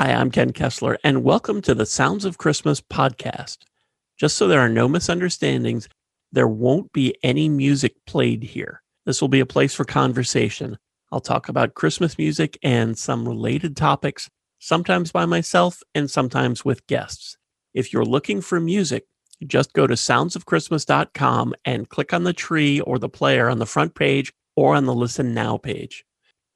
[0.00, 3.56] Hi, I'm Ken Kessler, and welcome to the Sounds of Christmas podcast.
[4.16, 5.88] Just so there are no misunderstandings,
[6.30, 8.80] there won't be any music played here.
[9.06, 10.78] This will be a place for conversation.
[11.10, 14.30] I'll talk about Christmas music and some related topics,
[14.60, 17.36] sometimes by myself and sometimes with guests.
[17.74, 19.04] If you're looking for music,
[19.48, 23.96] just go to soundsofchristmas.com and click on the tree or the player on the front
[23.96, 26.04] page or on the Listen Now page.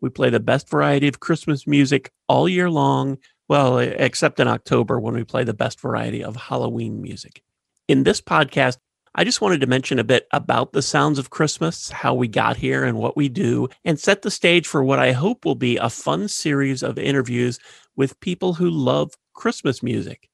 [0.00, 3.18] We play the best variety of Christmas music all year long,
[3.48, 7.42] well, except in October when we play the best variety of Halloween music.
[7.88, 8.78] In this podcast,
[9.14, 12.58] I just wanted to mention a bit about the sounds of Christmas, how we got
[12.58, 15.78] here and what we do, and set the stage for what I hope will be
[15.78, 17.58] a fun series of interviews
[17.96, 20.28] with people who love Christmas music.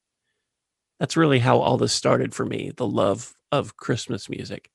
[0.99, 4.69] That's really how all this started for me the love of Christmas music.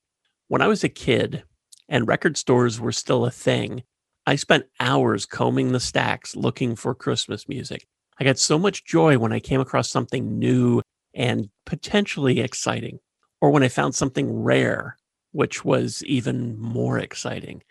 [0.48, 1.42] When I was a kid
[1.88, 3.82] and record stores were still a thing,
[4.28, 7.86] I spent hours combing the stacks looking for Christmas music.
[8.20, 10.82] I got so much joy when I came across something new
[11.14, 12.98] and potentially exciting
[13.40, 14.98] or when I found something rare,
[15.32, 17.62] which was even more exciting,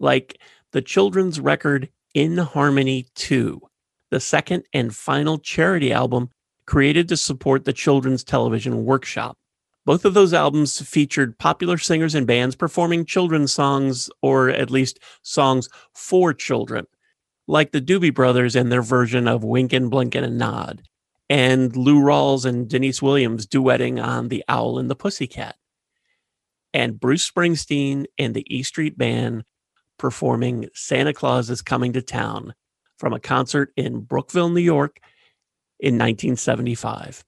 [0.00, 0.40] like
[0.72, 3.60] the children's record In Harmony 2,
[4.10, 6.30] the second and final charity album
[6.66, 9.38] created to support the Children's Television Workshop.
[9.86, 15.00] Both of those albums featured popular singers and bands performing children's songs, or at least
[15.22, 16.86] songs for children,
[17.48, 20.82] like the Doobie Brothers and their version of Winkin', Blinkin', and Nod,
[21.28, 25.56] and Lou Rawls and Deniece Williams duetting on The Owl and the Pussycat,
[26.74, 29.44] and Bruce Springsteen and the E Street Band
[29.98, 32.54] performing Santa Claus is Coming to Town
[32.98, 35.00] from a concert in Brookville, New York
[35.78, 37.24] in 1975.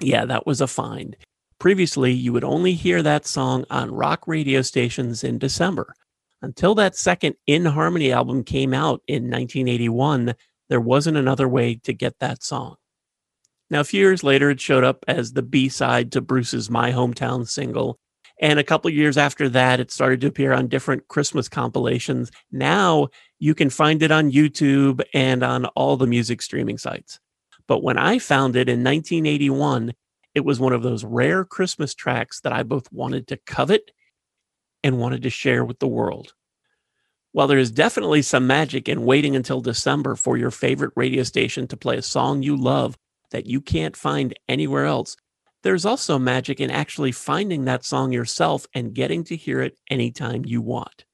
[0.00, 1.16] Yeah, that was a find.
[1.62, 5.94] Previously, you would only hear that song on rock radio stations in December.
[6.42, 10.34] Until that second In Harmony album came out in 1981,
[10.68, 12.74] there wasn't another way to get that song.
[13.70, 16.90] Now, a few years later, it showed up as the B side to Bruce's My
[16.90, 17.96] Hometown single.
[18.40, 22.32] And a couple years after that, it started to appear on different Christmas compilations.
[22.50, 23.06] Now
[23.38, 27.20] you can find it on YouTube and on all the music streaming sites.
[27.68, 29.92] But when I found it in 1981,
[30.34, 33.90] it was one of those rare Christmas tracks that I both wanted to covet
[34.82, 36.34] and wanted to share with the world.
[37.32, 41.66] While there is definitely some magic in waiting until December for your favorite radio station
[41.68, 42.96] to play a song you love
[43.30, 45.16] that you can't find anywhere else.
[45.62, 50.44] There's also magic in actually finding that song yourself and getting to hear it anytime
[50.44, 51.04] you want.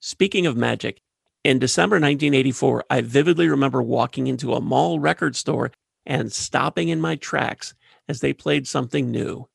[0.00, 1.00] Speaking of magic,
[1.42, 5.72] in December 1984, I vividly remember walking into a mall record store
[6.06, 7.74] and stopping in my tracks
[8.08, 9.48] as they played something new.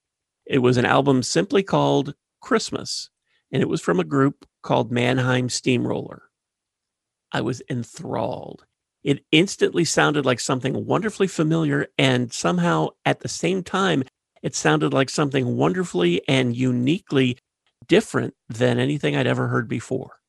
[0.45, 3.09] It was an album simply called Christmas,
[3.51, 6.23] and it was from a group called Mannheim Steamroller.
[7.31, 8.65] I was enthralled.
[9.03, 14.03] It instantly sounded like something wonderfully familiar, and somehow at the same time,
[14.41, 17.37] it sounded like something wonderfully and uniquely
[17.87, 20.19] different than anything I'd ever heard before.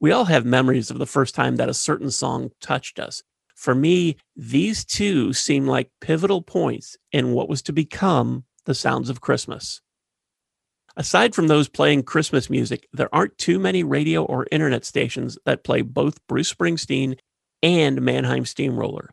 [0.00, 3.22] We all have memories of the first time that a certain song touched us.
[3.60, 9.10] For me, these two seem like pivotal points in what was to become the sounds
[9.10, 9.82] of Christmas.
[10.96, 15.62] Aside from those playing Christmas music, there aren't too many radio or internet stations that
[15.62, 17.18] play both Bruce Springsteen
[17.62, 19.10] and Mannheim Steamroller.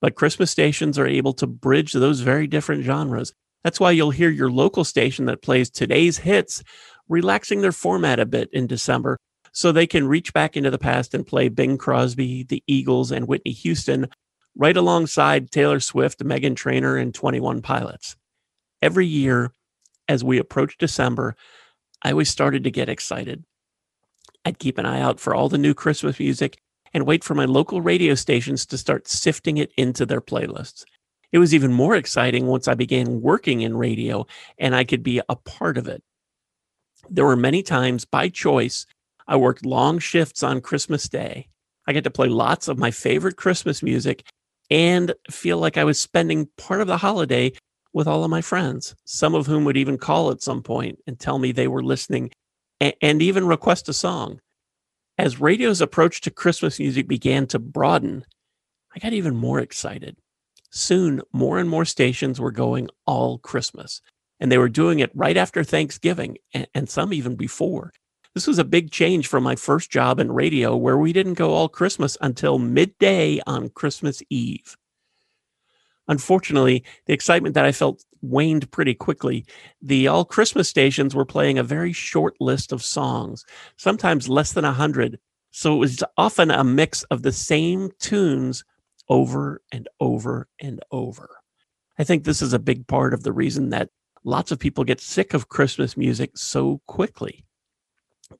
[0.00, 3.32] But Christmas stations are able to bridge those very different genres.
[3.64, 6.62] That's why you'll hear your local station that plays today's hits
[7.08, 9.18] relaxing their format a bit in December
[9.52, 13.26] so they can reach back into the past and play Bing Crosby, the Eagles, and
[13.26, 14.08] Whitney Houston
[14.56, 18.16] right alongside Taylor Swift, Meghan Trainor, and 21 Pilots.
[18.82, 19.52] Every year,
[20.08, 21.36] as we approach December,
[22.02, 23.44] I always started to get excited.
[24.44, 26.58] I'd keep an eye out for all the new Christmas music
[26.92, 30.84] and wait for my local radio stations to start sifting it into their playlists.
[31.32, 34.26] It was even more exciting once I began working in radio
[34.58, 36.02] and I could be a part of it.
[37.10, 38.86] There were many times by choice
[39.28, 41.48] I worked long shifts on Christmas Day.
[41.86, 44.24] I get to play lots of my favorite Christmas music
[44.70, 47.52] and feel like I was spending part of the holiday
[47.92, 51.18] with all of my friends, some of whom would even call at some point and
[51.18, 52.30] tell me they were listening
[52.80, 54.40] and, even request a song.
[55.18, 58.24] As radio's approach to Christmas music began to broaden,
[58.94, 60.16] I got even more excited.
[60.70, 64.00] Soon, more and more stations were going all Christmas,
[64.38, 67.92] and they were doing it right after Thanksgiving, and, some even before.
[68.38, 71.54] This was a big change from my first job in radio, where we didn't go
[71.54, 74.76] all Christmas until midday on Christmas Eve.
[76.06, 79.44] Unfortunately, the excitement that I felt waned pretty quickly.
[79.82, 83.44] The all Christmas stations were playing a very short list of songs,
[83.76, 85.18] sometimes less than a hundred,
[85.50, 88.62] So it was often a mix of the same tunes
[89.08, 91.28] over and over and over.
[91.98, 93.90] I think this is a big part of the reason that
[94.22, 97.44] lots of people get sick of Christmas music so quickly.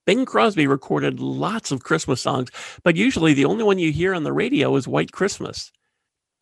[0.04, 2.50] Bing Crosby recorded lots of Christmas songs,
[2.82, 5.70] but usually the only one you hear on the radio is White Christmas.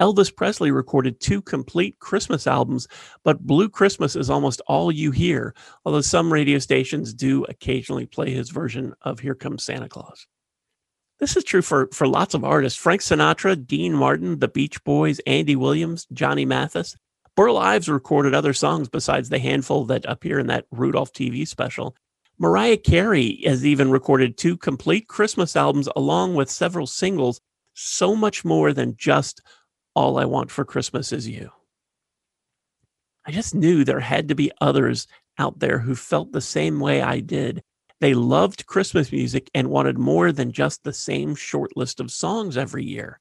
[0.00, 2.86] Elvis Presley recorded two complete Christmas albums,
[3.24, 5.54] but Blue Christmas is almost all you hear,
[5.84, 10.26] although some radio stations do occasionally play his version of Here Comes Santa Claus.
[11.18, 15.18] This is true for, for lots of artists Frank Sinatra, Dean Martin, the Beach Boys,
[15.26, 16.94] Andy Williams, Johnny Mathis.
[17.34, 21.96] Burl Ives recorded other songs besides the handful that appear in that Rudolph TV special.
[22.38, 27.40] Mariah Carey has even recorded two complete Christmas albums along with several singles,
[27.72, 29.40] so much more than just
[29.94, 31.50] All I Want for Christmas Is You.
[33.24, 35.06] I just knew there had to be others
[35.38, 37.62] out there who felt the same way I did.
[38.00, 42.58] They loved Christmas music and wanted more than just the same short list of songs
[42.58, 43.18] every year.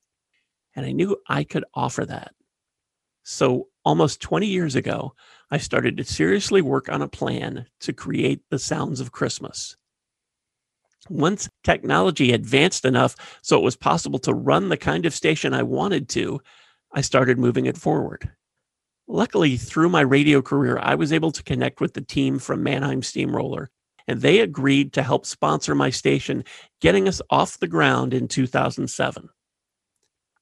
[0.76, 2.34] And I knew I could offer that.
[3.24, 5.14] So, almost 20 years ago,
[5.52, 9.78] I started to seriously work on a plan to create the sounds of Christmas.
[11.08, 15.62] Once technology advanced enough so it was possible to run the kind of station I
[15.62, 16.42] wanted to,
[16.92, 18.32] I started moving it forward.
[19.08, 23.04] Luckily, through my radio career, I was able to connect with the team from Mannheim
[23.04, 23.70] Steamroller,
[24.08, 26.44] and they agreed to help sponsor my station,
[26.82, 29.30] getting us off the ground in 2007.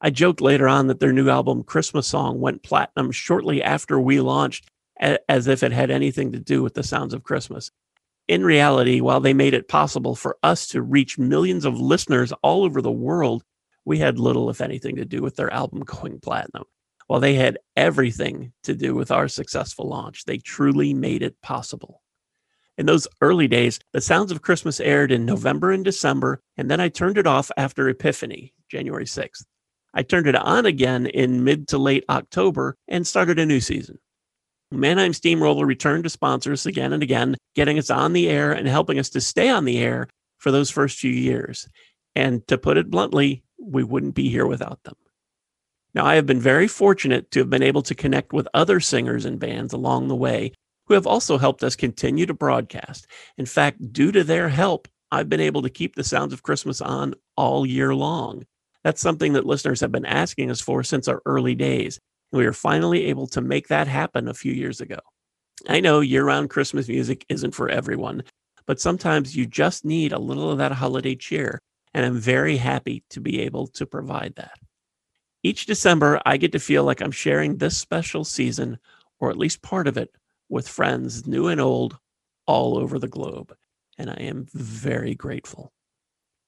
[0.06, 4.20] I joked later on that their new album, Christmas Song, went platinum shortly after we
[4.20, 4.70] launched,
[5.00, 7.72] as if it had anything to do with the sounds of Christmas.
[8.28, 12.66] In reality, while they made it possible for us to reach millions of listeners all
[12.66, 13.44] over the world,
[13.86, 16.66] we had little, if anything, to do with their album going platinum.
[17.08, 22.02] While they had everything to do with our successful launch, they truly made it possible.
[22.78, 26.82] In those early days, The Sounds of Christmas aired in November and December, and then
[26.82, 29.46] I turned it off after Epiphany, January 6th.
[29.94, 34.00] I turned it on again in mid to late October and started a new season.
[34.72, 38.68] Mannheim Steamroller returned to sponsor us again and again, getting us on the air and
[38.68, 40.08] helping us to stay on the air
[40.40, 41.68] for those first few years.
[42.16, 44.96] And to put it bluntly, we wouldn't be here without them.
[45.94, 49.26] Now, I have been very fortunate to have been able to connect with other singers
[49.26, 50.54] and bands along the way
[50.88, 53.08] who have also helped us continue to broadcast.
[53.38, 56.82] In fact, due to their help, I've been able to keep the sounds of Christmas
[56.82, 58.46] on all year long.
[58.84, 62.00] That's something that listeners have been asking us for since our early days.
[62.32, 65.00] And we were finally able to make that happen a few years ago.
[65.68, 68.24] I know year round Christmas music isn't for everyone,
[68.66, 71.62] but sometimes you just need a little of that holiday cheer.
[71.94, 74.58] And I'm very happy to be able to provide that.
[75.44, 78.80] Each December, I get to feel like I'm sharing this special season,
[79.20, 80.10] or at least part of it,
[80.50, 81.98] with friends, new and old,
[82.48, 83.56] all over the globe.
[83.98, 85.72] And I am very grateful.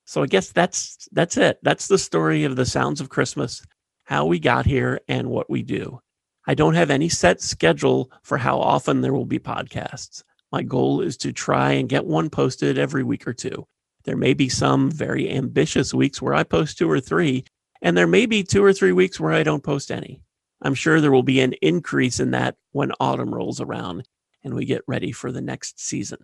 [0.05, 1.59] So I guess that's that's it.
[1.63, 3.65] That's the story of the sounds of Christmas,
[4.05, 5.99] how we got here and what we do.
[6.47, 10.23] I don't have any set schedule for how often there will be podcasts.
[10.51, 13.65] My goal is to try and get one posted every week or two.
[14.03, 17.43] There may be some very ambitious weeks where I post two or three,
[17.81, 20.21] and there may be two or three weeks where I don't post any.
[20.61, 24.07] I'm sure there will be an increase in that when autumn rolls around
[24.43, 26.19] and we get ready for the next season.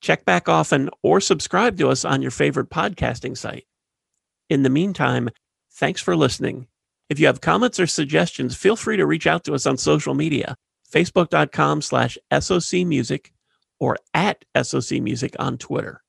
[0.00, 3.66] Check back often or subscribe to us on your favorite podcasting site.
[4.48, 5.30] In the meantime,
[5.72, 6.68] thanks for listening.
[7.08, 10.14] If you have comments or suggestions, feel free to reach out to us on social
[10.14, 10.56] media,
[10.92, 13.30] facebook.com slash socmusic
[13.78, 16.02] or at socmusic on Twitter.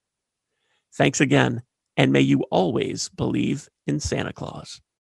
[0.93, 1.61] Thanks again,
[1.95, 4.81] and may you always believe in Santa Claus.